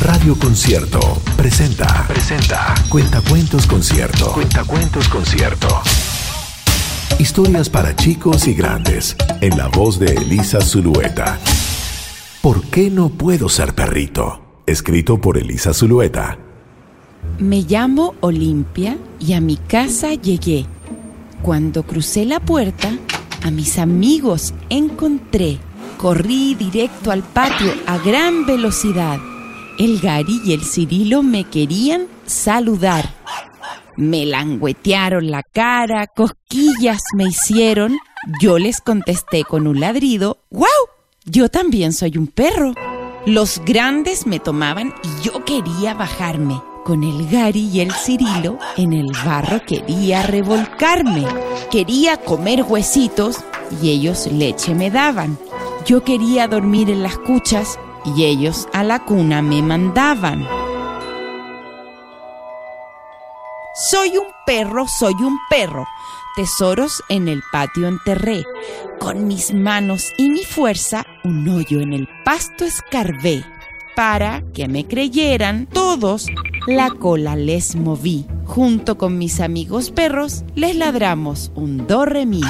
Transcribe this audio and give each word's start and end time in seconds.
Radio 0.00 0.36
Concierto 0.36 0.98
presenta. 1.36 2.04
Presenta. 2.08 2.74
Cuentacuentos 2.88 3.64
Concierto. 3.68 4.32
Cuentacuentos 4.32 5.08
Concierto. 5.08 5.68
Historias 7.20 7.70
para 7.70 7.94
chicos 7.94 8.48
y 8.48 8.54
grandes. 8.54 9.16
En 9.40 9.56
la 9.56 9.68
voz 9.68 10.00
de 10.00 10.06
Elisa 10.06 10.60
Zulueta. 10.60 11.38
¿Por 12.42 12.64
qué 12.64 12.90
no 12.90 13.08
puedo 13.08 13.48
ser 13.48 13.76
perrito? 13.76 14.42
Escrito 14.66 15.20
por 15.20 15.38
Elisa 15.38 15.72
Zulueta. 15.72 16.38
Me 17.38 17.60
llamo 17.60 18.16
Olimpia 18.20 18.98
y 19.20 19.34
a 19.34 19.40
mi 19.40 19.56
casa 19.56 20.14
llegué. 20.14 20.66
Cuando 21.40 21.84
crucé 21.84 22.24
la 22.24 22.40
puerta, 22.40 22.90
a 23.44 23.50
mis 23.52 23.78
amigos 23.78 24.54
encontré. 24.70 25.58
Corrí 25.98 26.56
directo 26.56 27.12
al 27.12 27.22
patio 27.22 27.72
a 27.86 27.98
gran 27.98 28.44
velocidad. 28.44 29.20
El 29.78 30.00
Gary 30.00 30.40
y 30.44 30.52
el 30.52 30.62
Cirilo 30.62 31.24
me 31.24 31.44
querían 31.44 32.06
saludar. 32.26 33.12
Me 33.96 34.24
languetearon 34.24 35.30
la 35.30 35.42
cara, 35.42 36.06
cosquillas 36.06 37.02
me 37.16 37.24
hicieron. 37.24 37.96
Yo 38.40 38.58
les 38.58 38.80
contesté 38.80 39.42
con 39.42 39.66
un 39.66 39.80
ladrido, 39.80 40.38
¡Wow! 40.50 40.68
Yo 41.24 41.48
también 41.48 41.92
soy 41.92 42.16
un 42.18 42.28
perro. 42.28 42.74
Los 43.26 43.60
grandes 43.64 44.26
me 44.26 44.38
tomaban 44.38 44.94
y 45.02 45.24
yo 45.24 45.44
quería 45.44 45.94
bajarme. 45.94 46.60
Con 46.84 47.02
el 47.02 47.28
Gary 47.28 47.70
y 47.72 47.80
el 47.80 47.92
Cirilo 47.92 48.58
en 48.76 48.92
el 48.92 49.10
barro 49.24 49.60
quería 49.66 50.22
revolcarme. 50.22 51.26
Quería 51.70 52.18
comer 52.18 52.62
huesitos 52.62 53.38
y 53.82 53.90
ellos 53.90 54.28
leche 54.30 54.74
me 54.74 54.90
daban. 54.90 55.38
Yo 55.86 56.04
quería 56.04 56.46
dormir 56.46 56.90
en 56.90 57.02
las 57.02 57.18
cuchas 57.18 57.78
y 58.04 58.24
ellos 58.24 58.68
a 58.72 58.84
la 58.84 59.00
cuna 59.04 59.42
me 59.42 59.62
mandaban. 59.62 60.46
Soy 63.74 64.16
un 64.16 64.26
perro, 64.46 64.86
soy 64.86 65.14
un 65.14 65.38
perro. 65.50 65.86
Tesoros 66.36 67.02
en 67.08 67.28
el 67.28 67.42
patio 67.52 67.88
enterré. 67.88 68.44
Con 69.00 69.26
mis 69.26 69.52
manos 69.52 70.12
y 70.16 70.30
mi 70.30 70.44
fuerza 70.44 71.04
un 71.24 71.48
hoyo 71.48 71.80
en 71.80 71.92
el 71.92 72.08
pasto 72.24 72.64
escarbé. 72.64 73.44
Para 73.96 74.42
que 74.52 74.66
me 74.66 74.86
creyeran 74.86 75.66
todos, 75.66 76.26
la 76.66 76.90
cola 76.90 77.36
les 77.36 77.76
moví. 77.76 78.26
Junto 78.44 78.98
con 78.98 79.18
mis 79.18 79.40
amigos 79.40 79.90
perros, 79.90 80.44
les 80.54 80.76
ladramos 80.76 81.52
un 81.54 81.86
do 81.86 82.04
re 82.04 82.26
mi. 82.26 82.42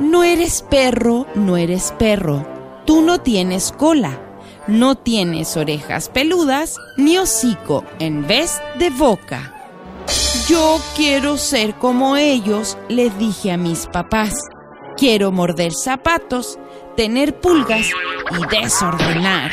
No 0.00 0.24
eres 0.24 0.62
perro, 0.70 1.26
no 1.34 1.56
eres 1.56 1.92
perro. 1.98 2.55
Tú 2.86 3.02
no 3.02 3.20
tienes 3.20 3.72
cola. 3.72 4.20
No 4.68 4.96
tienes 4.96 5.56
orejas 5.56 6.08
peludas 6.08 6.76
ni 6.96 7.18
hocico 7.18 7.84
en 8.00 8.26
vez 8.26 8.60
de 8.78 8.90
boca. 8.90 9.52
Yo 10.48 10.80
quiero 10.96 11.36
ser 11.36 11.74
como 11.74 12.16
ellos, 12.16 12.76
les 12.88 13.16
dije 13.18 13.52
a 13.52 13.56
mis 13.56 13.86
papás. 13.86 14.40
Quiero 14.96 15.30
morder 15.30 15.72
zapatos, 15.72 16.58
tener 16.96 17.40
pulgas 17.40 17.86
y 17.86 18.56
desordenar. 18.56 19.52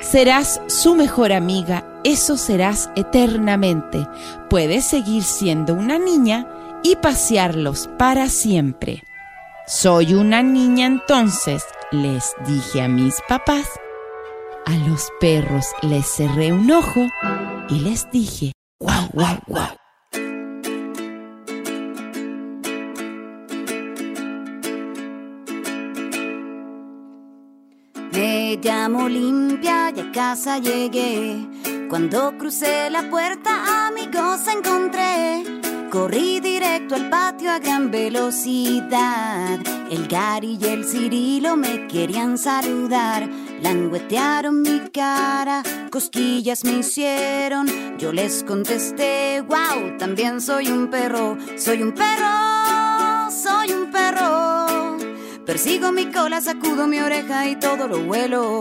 Serás 0.00 0.60
su 0.68 0.94
mejor 0.94 1.32
amiga, 1.32 2.00
eso 2.04 2.36
serás 2.36 2.90
eternamente. 2.96 4.06
Puedes 4.48 4.86
seguir 4.86 5.22
siendo 5.22 5.74
una 5.74 5.98
niña 5.98 6.46
y 6.82 6.96
pasearlos 6.96 7.90
para 7.98 8.28
siempre. 8.28 9.02
Soy 9.66 10.14
una 10.14 10.42
niña 10.42 10.86
entonces, 10.86 11.64
les 11.92 12.34
dije 12.46 12.82
a 12.82 12.88
mis 12.88 13.20
papás. 13.28 13.68
A 14.66 14.76
los 14.88 15.10
perros 15.20 15.66
les 15.82 16.06
cerré 16.06 16.52
un 16.52 16.70
ojo 16.70 17.06
y 17.68 17.80
les 17.80 18.10
dije, 18.10 18.52
guau, 18.80 19.08
guau, 19.12 19.38
guau. 19.46 19.76
Me 28.12 28.58
llamo 28.62 29.08
limpia 29.08 29.92
y 29.94 30.00
a 30.00 30.12
casa 30.12 30.58
llegué. 30.58 31.46
Cuando 31.88 32.36
crucé 32.36 32.90
la 32.90 33.08
puerta, 33.08 33.86
amigos 33.86 34.40
encontré. 34.48 35.44
Corrí 35.90 36.40
directo 36.76 36.94
al 36.94 37.08
patio 37.08 37.50
a 37.50 37.58
gran 37.58 37.90
velocidad. 37.90 39.58
El 39.90 40.06
Gary 40.08 40.58
y 40.60 40.66
el 40.66 40.84
Cirilo 40.84 41.56
me 41.56 41.86
querían 41.86 42.36
saludar. 42.36 43.26
Languetearon 43.62 44.60
mi 44.60 44.80
cara, 44.90 45.62
cosquillas 45.90 46.64
me 46.64 46.80
hicieron. 46.80 47.66
Yo 47.98 48.12
les 48.12 48.42
contesté, 48.44 49.40
wow, 49.40 49.96
también 49.98 50.42
soy 50.42 50.68
un 50.68 50.88
perro. 50.88 51.38
Soy 51.56 51.82
un 51.82 51.92
perro, 51.92 53.30
soy 53.30 53.72
un 53.72 53.90
perro. 53.90 54.98
Persigo 55.46 55.92
mi 55.92 56.12
cola, 56.12 56.42
sacudo 56.42 56.86
mi 56.86 56.98
oreja 56.98 57.48
y 57.48 57.56
todo 57.56 57.88
lo 57.88 58.00
vuelo. 58.00 58.60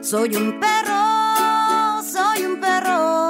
Soy 0.00 0.34
un 0.34 0.58
perro, 0.60 2.02
soy 2.02 2.46
un 2.46 2.58
perro. 2.58 3.23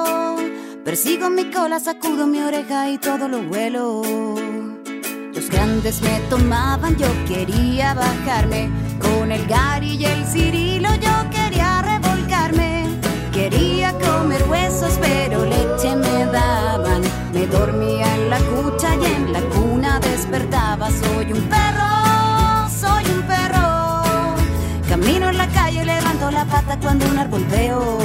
Persigo 0.95 1.29
mi 1.29 1.51
cola, 1.51 1.81
sacudo 1.81 2.25
mi 2.25 2.41
oreja 2.41 2.89
y 2.89 2.99
todo 2.99 3.27
lo 3.27 3.43
vuelo. 3.43 4.01
Los 5.35 5.51
grandes 5.51 6.01
me 6.03 6.21
tomaban, 6.31 6.97
yo 6.97 7.09
quería 7.27 7.95
bajarme. 7.95 8.71
Con 9.01 9.33
el 9.33 9.45
Gary 9.49 9.97
y 9.97 10.05
el 10.05 10.25
Cirilo 10.25 10.89
yo 11.07 11.31
quería 11.33 11.83
revolcarme. 11.83 12.87
Quería 13.33 13.93
comer 13.99 14.45
huesos, 14.49 14.97
pero 15.01 15.45
leche 15.45 15.97
me 15.97 16.27
daban. 16.27 17.03
Me 17.33 17.45
dormía 17.49 18.15
en 18.15 18.31
la 18.31 18.39
cucha 18.39 18.95
y 18.95 19.05
en 19.05 19.33
la 19.33 19.41
cuna 19.49 19.99
despertaba. 19.99 20.91
Soy 20.93 21.33
un 21.33 21.43
perro, 21.49 22.69
soy 22.71 23.05
un 23.17 23.23
perro. 23.23 24.05
Camino 24.89 25.29
en 25.29 25.39
la 25.39 25.49
calle, 25.49 25.85
levanto 25.85 26.31
la 26.31 26.45
pata 26.45 26.79
cuando 26.79 27.05
un 27.09 27.19
árbol 27.19 27.45
veo. 27.51 27.99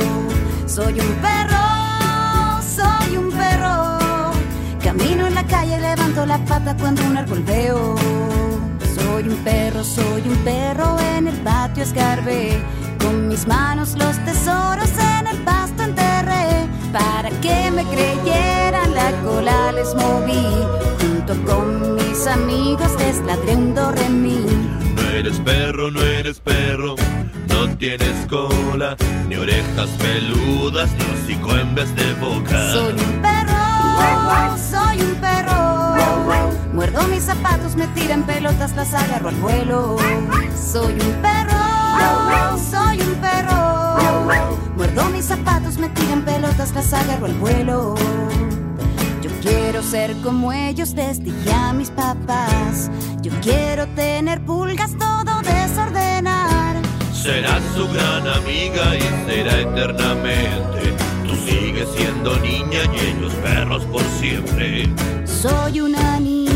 Soy 0.66 1.00
un 1.00 1.14
perro, 1.22 1.79
pata 6.60 6.76
cuando 6.80 7.04
un 7.04 7.18
árbol 7.18 7.44
veo. 7.44 7.96
Soy 8.96 9.28
un 9.28 9.38
perro, 9.44 9.84
soy 9.84 10.22
un 10.26 10.38
perro, 10.44 10.98
en 11.16 11.28
el 11.28 11.36
patio 11.38 11.84
escarbé. 11.84 12.62
Con 13.00 13.28
mis 13.28 13.48
manos 13.48 13.96
los 13.98 14.18
tesoros 14.26 14.92
en 14.98 15.28
el 15.28 15.38
pasto 15.44 15.84
enterré. 15.84 16.68
Para 16.92 17.30
que 17.42 17.72
me 17.72 17.84
creyeran, 17.86 18.94
la 18.94 19.12
cola 19.24 19.72
les 19.72 19.94
moví. 19.96 20.48
Junto 21.02 21.34
con 21.46 21.96
mis 21.96 22.28
amigos 22.28 22.92
les 23.00 23.18
ladré 23.22 23.56
un 23.56 23.74
do 23.74 23.92
re 23.92 24.10
mi. 24.10 24.46
No 24.96 25.02
eres 25.12 25.40
perro, 25.40 25.92
no 25.92 26.02
eres 26.02 26.40
perro, 26.40 26.96
no 27.50 27.70
tienes 27.78 28.26
cola, 28.30 28.96
ni 29.28 29.36
orejas 29.36 29.90
peludas, 29.98 30.90
ni 30.98 31.04
hocico 31.14 31.58
en 31.58 31.76
vez 31.76 31.94
de 31.96 32.14
boca. 32.14 32.74
Soy 32.74 32.94
un 32.94 33.22
perro, 33.22 33.29
las 38.76 38.94
agarro 38.94 39.30
al 39.30 39.36
vuelo. 39.36 39.98
Soy 40.56 40.94
un 40.94 41.22
perro, 41.22 42.58
soy 42.72 43.02
un 43.02 43.16
perro. 43.16 43.98
Muerdo 44.76 45.10
mis 45.10 45.26
zapatos, 45.26 45.78
me 45.78 45.90
tiran 45.90 46.24
pelotas, 46.24 46.74
las 46.74 46.94
agarro 46.94 47.26
al 47.26 47.34
vuelo. 47.36 47.96
Yo 49.22 49.30
quiero 49.42 49.82
ser 49.84 50.16
como 50.22 50.54
ellos, 50.54 50.96
dije 50.96 51.54
a 51.54 51.74
mis 51.74 51.90
papás. 51.90 52.90
Yo 53.22 53.32
quiero 53.42 53.88
tener 53.88 54.42
pulgas, 54.46 54.92
todo 54.98 55.42
desordenar. 55.42 56.78
Serás 57.14 57.62
su 57.76 57.88
gran 57.90 58.28
amiga 58.28 58.96
y 58.96 59.02
será 59.30 59.60
eternamente. 59.60 60.94
Tú 61.28 61.36
sigues 61.36 61.88
siendo 61.96 62.38
niña 62.40 62.80
y 62.94 63.18
ellos 63.18 63.34
perros 63.44 63.84
por 63.86 64.04
siempre. 64.20 64.90
Soy 65.26 65.82
una 65.82 66.20
niña, 66.20 66.49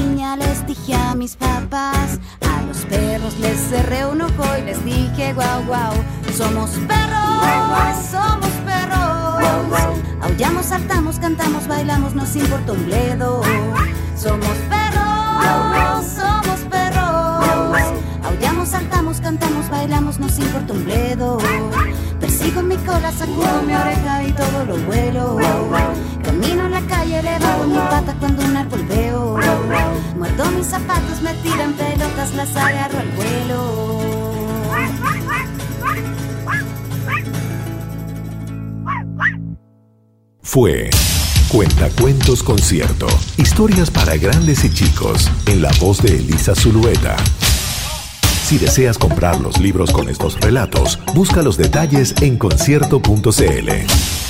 a 0.92 1.16
mis 1.16 1.36
papás. 1.36 2.20
A 2.42 2.62
los 2.64 2.78
perros 2.86 3.38
les 3.40 3.58
cerré 3.70 4.06
un 4.06 4.22
ojo 4.22 4.44
y 4.60 4.64
les 4.64 4.84
dije 4.84 5.34
guau 5.34 5.64
guau. 5.66 5.94
Somos 6.36 6.72
perros, 6.72 8.06
somos 8.12 8.52
perros. 8.66 9.94
Aullamos, 10.22 10.66
saltamos, 10.66 11.20
cantamos, 11.20 11.68
bailamos, 11.68 12.16
nos 12.16 12.36
importa 12.36 12.72
un 12.74 12.86
bledo. 12.86 13.42
Somos 14.18 14.58
perros, 14.70 16.06
somos 16.18 16.60
perros. 16.70 18.04
Aullamos, 18.24 18.70
saltamos, 18.70 19.22
cantamos, 19.22 19.70
bailamos, 19.70 20.20
nos 20.20 20.38
importa 20.40 20.74
un 20.74 20.84
bledo. 20.86 21.38
Persigo 22.20 22.62
mi 22.62 22.78
cola, 22.78 23.12
sacudo 23.12 23.62
mi 23.66 23.74
oreja 23.74 24.24
y 24.24 24.32
todo 24.32 24.66
lo 24.66 24.78
vuelo. 24.86 25.38
Camino 26.44 26.66
en 26.66 26.72
la 26.72 26.82
calle 26.82 27.20
elevado 27.20 27.68
mi 27.68 27.76
pata 27.76 28.16
cuando 28.20 28.44
un 28.44 28.58
árbol 28.58 28.86
veo. 28.88 29.40
Muerto 30.18 30.52
mis 30.52 30.68
zapatos, 30.68 31.22
me 31.22 31.34
tiran 31.36 31.74
pelotas, 31.74 32.34
las 32.36 32.56
agarro 32.56 33.00
al 33.00 33.08
vuelo. 33.12 34.00
Fue 40.42 40.90
Cuentacuentos 41.50 42.44
Concierto. 42.44 43.08
Historias 43.38 43.90
para 43.90 44.18
grandes 44.18 44.66
y 44.66 44.70
chicos 44.70 45.32
en 45.48 45.62
la 45.62 45.72
voz 45.80 46.02
de 46.02 46.18
Elisa 46.18 46.56
Zulueta. 46.56 47.16
Si 48.44 48.58
deseas 48.58 48.98
comprar 48.98 49.40
los 49.40 49.60
libros 49.60 49.92
con 49.92 50.10
estos 50.10 50.40
relatos, 50.42 51.00
busca 51.16 51.42
los 51.42 51.56
detalles 51.58 52.14
en 52.22 52.38
concierto.cl. 52.38 54.23